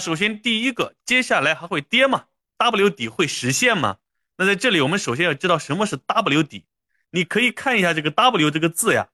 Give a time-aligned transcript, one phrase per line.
[0.00, 2.24] 首先第一个，接下来还会跌吗
[2.56, 3.98] ？W 底会实现吗？
[4.36, 6.66] 那在这里我们首先要知道什么是 W 底。
[7.10, 9.08] 你可以看一下这个 W 这个字呀，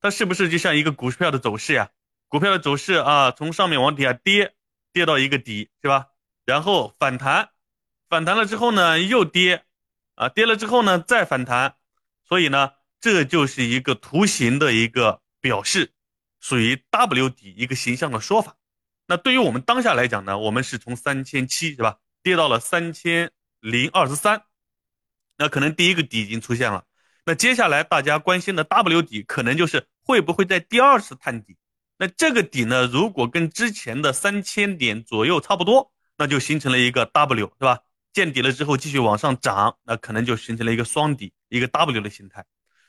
[0.00, 1.90] 它是不是就像一个股票的走势呀？
[2.28, 4.54] 股票的走势啊，从上面往底下跌，
[4.92, 6.08] 跌到一个底是吧？
[6.44, 7.50] 然后反弹，
[8.08, 9.64] 反弹了之后呢又跌，
[10.14, 11.76] 啊跌了之后呢再反弹，
[12.26, 15.92] 所以呢这就是一个图形的一个表示，
[16.40, 18.56] 属于 W 底一个形象的说法。
[19.06, 24.42] 那对于我们当下来讲呢，我们是从三千七是吧，跌到了三千零二十三，
[25.36, 26.84] 那可能第一个底已经出现了。
[27.26, 31.56] 那接下来大家关心的 W 底，可能就是会不会在第二次探底？
[31.96, 37.78] 那这个底呢，如果跟之前的三千点左右差不多，那就形成了一个 W，是吧？
[38.12, 42.44] 见底了之后继续往上涨，那可能就形成了一个双底，一个 W 的形态。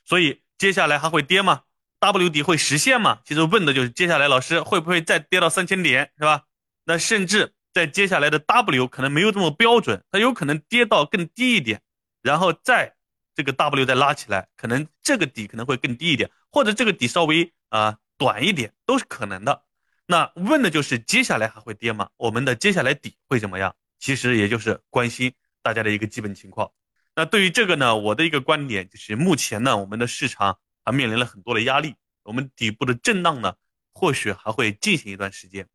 [0.06, 1.62] 所以接下来还会跌吗
[2.00, 3.20] ？W 底会实现吗？
[3.26, 6.44] 其实问的就是接下来老师会不会再跌到三千点，是吧？
[6.86, 11.82] 那甚至在接下来的 W 可能没有这么标准，它有可能跌到更低一点，
[12.22, 12.94] 然后再。
[13.38, 19.64] 这个 W 再拉起来，可能这个底可能会更低一点，或者这个底稍微啊短一点，都是可能的。
[20.06, 22.08] 那问的就是接下来还会跌吗？
[22.16, 23.76] 我们的接下来底会怎么样？
[24.00, 26.72] 其实也就是关心大家的一个基本情况。
[27.14, 33.56] 那对于这个呢，我的一个观点就是，目前呢，我们的市场还面临了很多的压力，我们底部的震荡呢，
[33.92, 35.70] 或许还会进行一段时间，是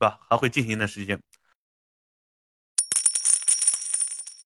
[0.00, 0.18] 吧？
[0.28, 1.22] 还会进行一段时间。